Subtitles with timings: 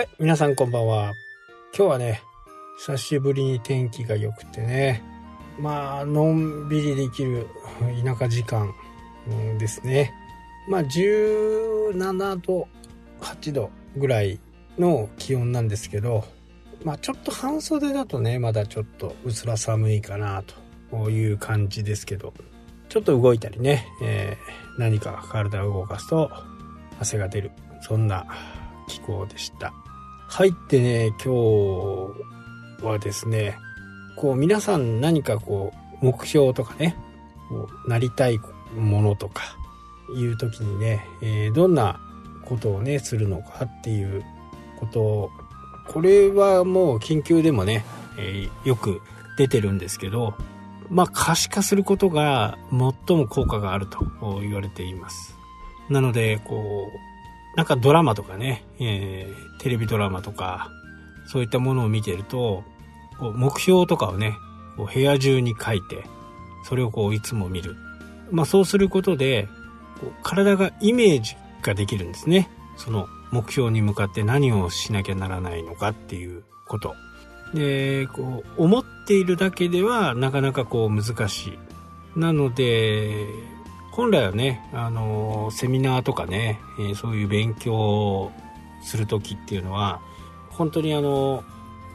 [0.00, 1.12] はい、皆さんこんばんは。
[1.76, 2.22] 今日はね、
[2.78, 5.02] 久しぶりに天気が良くてね、
[5.58, 7.46] まあ、のんびりできる
[8.02, 8.72] 田舎時間、
[9.58, 10.10] ですね。
[10.70, 12.66] まあ、17度、
[13.20, 14.40] 8度ぐらい
[14.78, 16.24] の気温なんですけど、
[16.82, 20.42] まあ、ちょっと半袖だとね、まだちょっとうすら寒いかな
[20.90, 22.32] という感じですけど、
[22.88, 26.30] ちょっと動いたりね、えー、何か体を動かすと
[26.98, 27.50] 汗が出る。
[27.82, 28.26] そんな
[28.88, 29.74] 気候でした。
[30.30, 31.34] 入ってね、今
[32.80, 33.58] 日はですね、
[34.16, 36.96] こう皆さん何かこう目標とかね、
[37.48, 38.38] こうなりたい
[38.76, 39.42] ものとか
[40.16, 42.00] いう時にね、えー、どんな
[42.44, 44.24] ことをね、するのかっていう
[44.78, 45.30] ことを、
[45.88, 47.84] これはもう研究でもね、
[48.16, 49.02] えー、よく
[49.36, 50.34] 出てるんですけど、
[50.90, 53.98] まあ可視化することが最も効果があると
[54.40, 55.36] 言われています。
[55.88, 57.09] なので、こう、
[57.56, 60.70] なんかドラマとかね、えー、テレビドラマとか、
[61.26, 62.64] そういったものを見てると、
[63.18, 64.34] こう目標とかをね、
[64.76, 66.04] こう部屋中に書いて、
[66.64, 67.76] それをこういつも見る。
[68.30, 69.48] まあそうすることで、
[70.00, 72.50] こう体がイメージができるんですね。
[72.76, 76.94] その目標に向かって何をしなきゃならないのかっていうこと。
[77.54, 81.58] で、こう、思っているだけではなかなかこう難しい。
[82.18, 83.26] なので、
[83.92, 88.32] 本来はね、あのセミナーとかね、えー、そういう勉強を
[88.82, 90.00] する時っていうのは、
[90.50, 91.44] 本当にあの、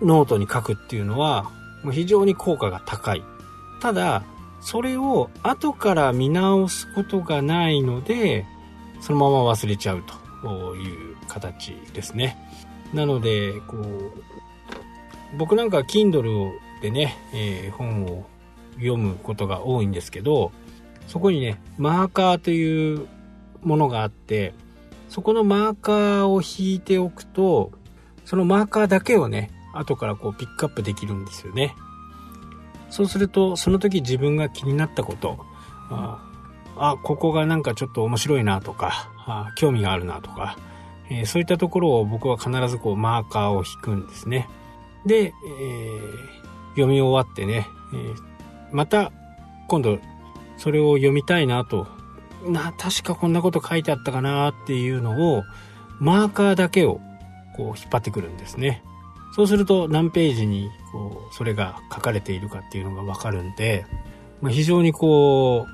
[0.00, 1.50] ノートに書くっていうのは、
[1.82, 3.22] もう非常に効果が高い。
[3.80, 4.24] ただ、
[4.60, 8.46] それを後から見直すことがないので、
[9.00, 10.02] そのまま忘れちゃう
[10.42, 12.36] という形ですね。
[12.92, 14.12] なので、こう、
[15.38, 16.50] 僕なんか Kindle
[16.82, 18.26] でね、えー、本を
[18.74, 20.52] 読むことが多いんですけど、
[21.06, 23.06] そこにね、マーカーという
[23.62, 24.54] ものがあって、
[25.08, 27.72] そこのマーカーを引いておくと、
[28.24, 31.74] そのマーカーだけをね、後からこうピックアップできるんですよね。
[32.90, 35.38] そうすると、その時自分が気になったこと、
[35.90, 36.22] あ、
[36.76, 40.56] あここがなんかちょっと面白いなとか、あ興味があるなとか、
[41.10, 44.48] えー、そういったところを僕は必ずこうマーカーを引くんですね。
[45.06, 48.16] で、えー、読み終わってね、えー、
[48.72, 49.12] また
[49.68, 49.98] 今度
[50.60, 51.86] それを読みたいなと、
[52.44, 55.42] な、確かこんなこと書いてあったかなっていうのを、
[56.00, 57.00] マーカーだけを
[57.56, 58.84] こう引っ張ってくるんですね。
[59.34, 63.86] そうすると何ページにこうそれが書かれているかっていうのがわかるんで、
[64.42, 65.66] まあ、非常にこ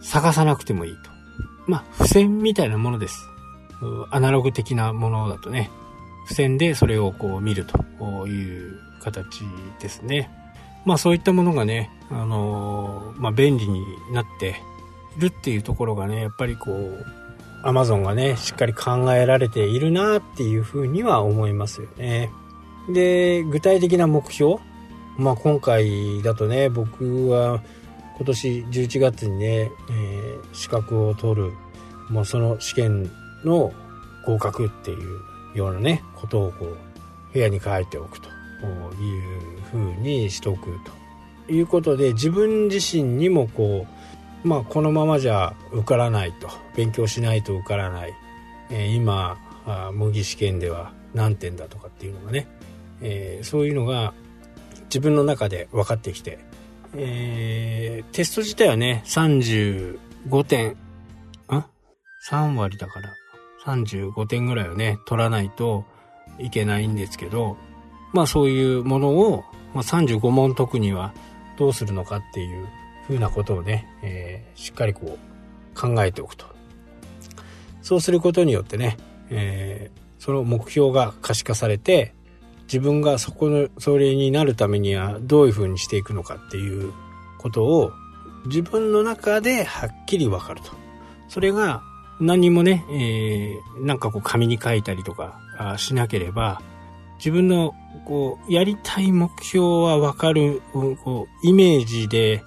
[0.00, 1.10] う探さなくてもいいと。
[1.66, 3.26] まあ付箋みたいなものです。
[4.10, 5.70] アナログ的なものだとね、
[6.24, 9.42] 付箋でそれをこう見るという形
[9.80, 10.30] ですね。
[10.84, 14.60] まあそういったものがね、あのー、まあ便利になって
[15.16, 17.06] いるっていうところがね、やっぱりこう、
[17.62, 22.30] アマゾンがね、しっかり考えられているなっていうふうには思いますよね。
[22.88, 24.56] で、具体的な目標
[25.18, 27.60] まあ今回だとね、僕は
[28.16, 31.52] 今年11月にね、えー、資格を取る、
[32.08, 33.10] もうその試験
[33.44, 33.72] の
[34.24, 36.76] 合格っていうようなね、ことをこう、
[37.32, 38.37] 部屋に書いておくと。
[38.66, 40.78] いうふうにしておく
[41.46, 43.86] ということで自分自身にもこ
[44.44, 48.14] うまあこのままじゃ受からないと勉強しないと受からない、
[48.70, 49.38] えー、今
[49.94, 52.46] 模擬試験では何点だとかっていうのがね、
[53.00, 54.14] えー、そういうのが
[54.84, 56.38] 自分の中で分かってきて、
[56.94, 59.98] えー、テスト自体はね35
[60.44, 60.76] 点ん
[62.30, 63.12] 3割だから
[63.64, 65.84] 35点ぐらいをね取らないと
[66.38, 67.56] いけないんですけど
[68.12, 71.12] まあそういうものを、まあ、35問解くには
[71.58, 72.66] どうするのかっていう
[73.06, 76.46] ふうなことをね、えー、しっかりこう考えておくと。
[77.82, 78.96] そうすることによってね、
[79.30, 82.14] えー、その目標が可視化されて、
[82.64, 86.92] 自分がそこの、それになるためにはどういうふうにしていくのかっていう
[87.38, 87.92] ことを
[88.46, 90.72] 自分の中ではっきりわかると。
[91.28, 91.82] それが
[92.20, 95.40] 何もね、えー、なんかこう紙に書いたりとか
[95.78, 96.60] しなければ、
[97.18, 102.42] 自分のこうやりたい目標はわかるこうイメージで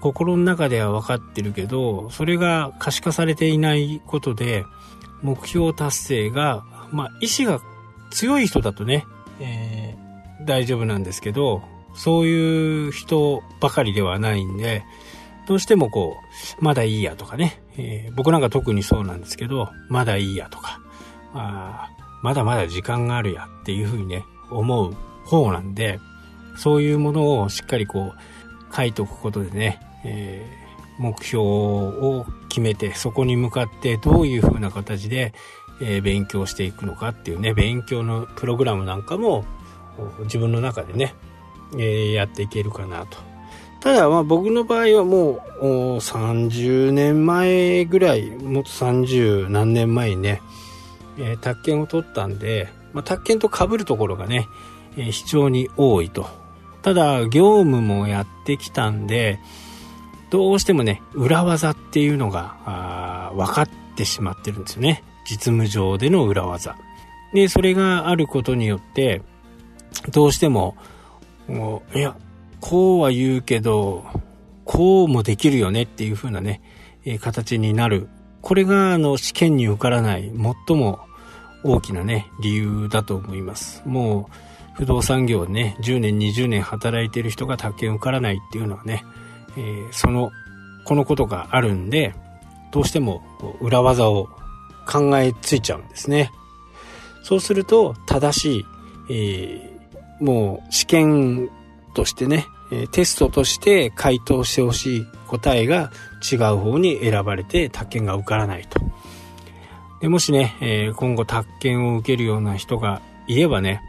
[0.00, 4.64] 心の中では分かってるけどそれが可視化されていないことで
[5.22, 7.60] 目標達成がまあ意志が
[8.10, 9.06] 強い人だとね、
[9.40, 11.62] えー、大丈夫なんですけど
[11.94, 14.84] そういう人ばかりではないんで
[15.46, 16.16] どうしてもこ
[16.60, 20.80] うまだいいやとかね、えー、僕なんか特にそうなんですけどまだいいやとか
[21.34, 21.90] あ
[22.22, 24.94] まだまだ時間があるやっていうふうにね、思う
[25.24, 26.00] 方なんで、
[26.56, 35.32] そういうものをしっかりこう書いておくことでね、えー、目標を決めて、そこに向かってどういうふうな形で、
[35.80, 39.44] えー、勉強していくのかっていうね勉強のプログラムなんかも
[40.24, 41.14] 自分の中でね、
[41.74, 43.18] えー、やっていけるかなと。
[43.80, 50.42] ただまあ僕の場合はもう30年前ぐらいもっと30何年前にね、
[51.18, 54.46] えー、宅建を取ったんで、まあ、宅建と被るところがね、
[54.96, 56.26] えー、非常に多いと。
[56.82, 59.38] ただ業務もやってきたんで
[60.30, 65.04] どうしてもね裏技っていうのが分かってしまってるんですよね。
[65.26, 66.76] 実務上での裏技。
[67.34, 69.22] でそれがあることによって
[70.10, 70.76] どうしても
[71.46, 72.16] もいや
[72.60, 74.04] こうは言うけど
[74.64, 76.62] こうもできるよねっていう風なね、
[77.20, 78.08] 形になる。
[78.40, 80.32] これがあの試験に受からない
[80.66, 81.00] 最も
[81.62, 89.04] 大きなね理由だと思いますもう不動産業ね、10年、20年働いてる人が宅建受からないっていうのはね、
[89.56, 90.30] えー、その、
[90.86, 92.14] このことがあるんで、
[92.72, 93.22] どうしても
[93.60, 94.28] 裏技を
[94.86, 96.32] 考えついちゃうんですね。
[97.22, 98.66] そうすると、正しい、
[99.10, 101.50] えー、もう試験
[101.94, 102.46] としてね、
[102.92, 105.90] テストとして回答してほしい答えが
[106.32, 108.80] 違う方に選ばれて宅建が受からないと。
[110.00, 113.82] でもしね、えー、今後宅建を受けるような人がいればね、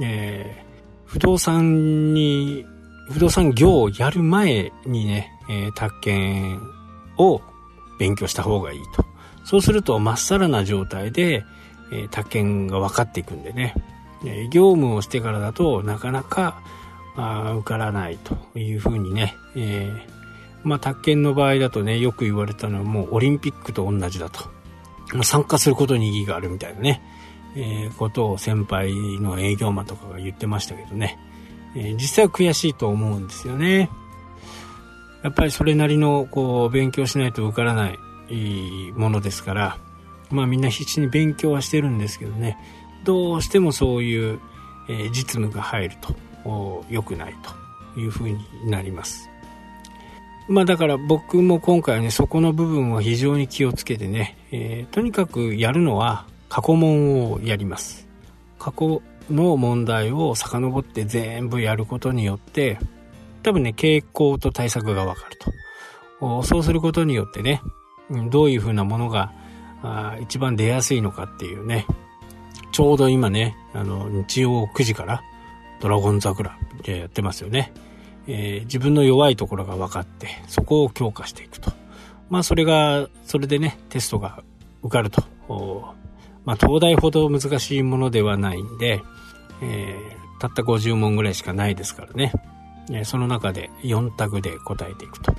[0.00, 2.64] えー、不動産に、
[3.10, 6.60] 不動産業をやる前にね、えー、宅建
[7.18, 7.42] を
[7.98, 9.04] 勉強した方がいいと。
[9.44, 11.44] そうすると、まっさらな状態で、
[11.92, 13.74] えー、宅建が分かっていくんでね、
[14.24, 16.62] えー、業務をしてからだとなかなか、
[17.16, 20.00] あ受からないというふうにね、えー、
[20.62, 24.59] まあ、宅建の場合だとね、よく言われたのはもうオリンピックと同じだと。
[25.22, 27.02] 参加することに意義があるみたいなね。
[27.56, 31.18] えー、ことを先輩の営業マンとかが言ってましたけどね、
[31.74, 33.90] えー、実際は悔しいと思うんですよね。
[35.22, 37.98] やっぱりそれなりのこう勉強しないと受からない
[38.94, 39.78] ものですから、
[40.30, 42.56] まあみんな必死に勉強はしてるんですけどね、
[43.04, 44.40] どうしてもそういう、
[44.88, 47.34] え、実務が入ると良くない
[47.94, 49.29] というふうになります。
[50.50, 58.08] まあだから僕も今回はね、そこの部分は非常に気をつけてね、えー、とにかくやるのは過去問をやります。
[58.58, 59.00] 過去
[59.30, 62.80] の問題を遡って全部やることによって、
[63.44, 65.38] 多分ね、傾向と対策がわかる
[66.18, 66.42] と。
[66.42, 67.62] そうすることによってね、
[68.30, 69.32] どういうふうなものが
[70.20, 71.86] 一番出やすいのかっていうね、
[72.72, 75.22] ちょうど今ね、あの、日曜9時から
[75.80, 77.72] ドラゴン桜でやってますよね。
[78.26, 81.72] えー、自分の弱いところが分かって、そこを強化していくと。
[82.28, 84.42] まあそれが、それでね、テストが
[84.82, 85.22] 受かると
[86.44, 89.02] まあ、東大ほど難しいものではないんで、
[89.62, 92.32] えー、たった50問ぐらいしかないですからね。
[92.90, 95.34] えー、その中で4択で答えていくと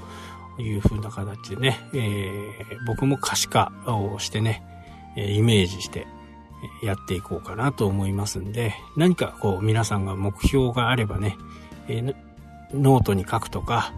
[0.59, 4.63] いう風な形でね、えー、僕も可視化をしてね、
[5.17, 6.07] イメージして
[6.83, 11.37] やっていこうかなと思いますんで、何かこう皆さんが目標があればね、
[11.87, 12.15] えー、
[12.73, 13.93] ノートに書くとか、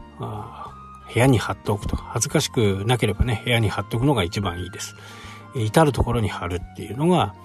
[1.13, 4.95] 部屋に貼っておくとか、恥ずかしくなければね、部屋に貼っておくのが一番いいです。
[5.55, 7.35] 至るところに貼るっていうのが、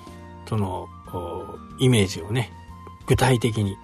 [0.48, 0.88] その、
[1.78, 2.50] イメージをね、
[3.06, 3.76] 具体的に、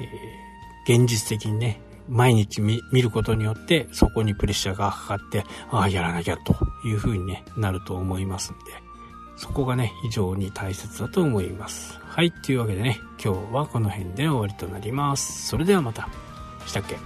[0.00, 6.54] えー、現実的にね、毎日見ることによって、そこにプレッシャーがかかって、ああ、やらなきゃと
[6.86, 8.72] いう風に、ね、なると思いますんで、
[9.36, 11.98] そこがね、非常に大切だと思います。
[12.04, 15.48] はい、というわけでね、今日はこの辺で終わりとなります。
[15.48, 16.08] それではまた。
[16.66, 16.96] したっけ？